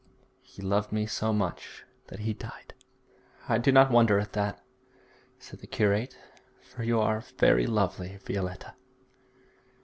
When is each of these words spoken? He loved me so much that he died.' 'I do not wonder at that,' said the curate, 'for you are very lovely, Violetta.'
He 0.41 0.63
loved 0.63 0.91
me 0.91 1.05
so 1.05 1.31
much 1.31 1.83
that 2.07 2.21
he 2.21 2.33
died.' 2.33 2.73
'I 3.47 3.59
do 3.59 3.71
not 3.71 3.91
wonder 3.91 4.17
at 4.19 4.33
that,' 4.33 4.63
said 5.37 5.59
the 5.59 5.67
curate, 5.67 6.17
'for 6.59 6.81
you 6.83 6.99
are 6.99 7.19
very 7.37 7.67
lovely, 7.67 8.17
Violetta.' 8.17 8.73